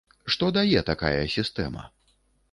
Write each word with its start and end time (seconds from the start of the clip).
Што 0.35 0.47
дае 0.55 0.81
такая 0.87 1.21
сістэма? 1.35 1.83